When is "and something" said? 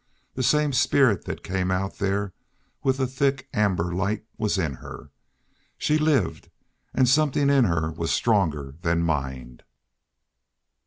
6.91-7.51